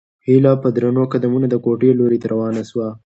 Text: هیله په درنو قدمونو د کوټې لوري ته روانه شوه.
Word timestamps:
هیله 0.25 0.53
په 0.61 0.67
درنو 0.75 1.03
قدمونو 1.13 1.45
د 1.49 1.55
کوټې 1.65 1.89
لوري 1.99 2.17
ته 2.21 2.27
روانه 2.33 2.63
شوه. 2.69 2.87